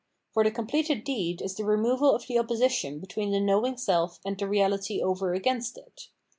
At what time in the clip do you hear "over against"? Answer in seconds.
4.99-5.77